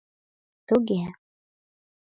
—Туге... 0.67 1.01